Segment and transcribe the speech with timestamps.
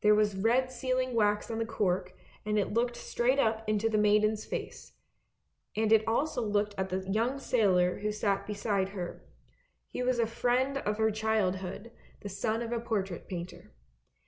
[0.00, 2.12] There was red sealing wax on the cork,
[2.44, 4.94] and it looked straight up into the maiden's face;
[5.76, 9.24] and it also looked at the young sailor who sat beside her,
[9.86, 13.70] he was a friend of her childhood, the son of a portrait painter.